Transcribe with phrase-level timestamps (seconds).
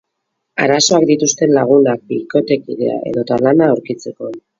[0.63, 4.33] Arazoak dituzte lagunak, bikotekidea edota lana aurkitzeko.